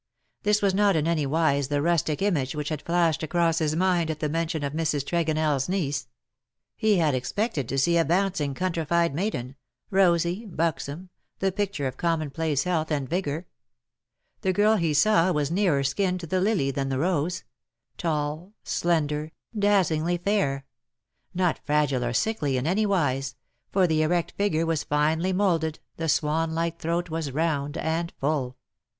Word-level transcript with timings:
This 0.41 0.63
was 0.63 0.73
not 0.73 0.95
in 0.95 1.07
any 1.07 1.27
wise 1.27 1.67
the 1.67 1.79
rustic 1.79 2.23
image 2.23 2.55
which 2.55 2.69
had 2.69 2.81
flashed 2.81 3.21
across 3.21 3.59
his 3.59 3.75
mind 3.75 4.09
at 4.09 4.19
the 4.19 4.29
mention 4.29 4.63
of 4.63 4.73
Mrs. 4.73 5.05
TregonelFs 5.05 5.69
niece. 5.69 6.07
He 6.75 6.97
had 6.97 7.13
ex 7.13 7.31
pected 7.31 7.67
to 7.67 7.77
see 7.77 7.97
a 7.97 8.03
bouncing, 8.03 8.55
countryfied 8.55 9.13
maiden— 9.13 9.57
rosy, 9.91 10.47
buxom, 10.47 11.09
the 11.37 11.51
picture 11.51 11.85
of 11.85 11.97
commonplace 11.97 12.63
health 12.63 12.87
THE 12.87 12.95
LOVELACE 12.95 13.07
OF 13.09 13.11
HIS 13.11 13.17
DAY. 13.21 13.29
49 13.29 13.37
and 13.37 13.45
vigour. 13.45 13.47
The 14.49 14.53
girl 14.53 14.75
he 14.77 14.93
saw 14.95 15.31
was 15.31 15.51
nearer 15.51 15.81
akin 15.81 16.17
to 16.17 16.25
the 16.25 16.41
lily 16.41 16.71
than 16.71 16.89
the 16.89 16.97
rose— 16.97 17.43
tall, 17.99 18.53
slender, 18.63 19.31
dazzlingly 19.55 20.17
fair— 20.17 20.65
not 21.35 21.59
fragile 21.63 22.03
or 22.03 22.13
sickly 22.13 22.57
in 22.57 22.65
anywise— 22.65 23.35
for 23.71 23.85
the 23.85 24.01
erect 24.01 24.31
figure 24.31 24.65
was 24.65 24.83
finely 24.83 25.31
moulded, 25.31 25.77
the 25.97 26.09
swan 26.09 26.55
like 26.55 26.79
throat 26.79 27.11
was 27.11 27.29
round 27.31 27.77
and 27.77 28.11
full. 28.19 28.57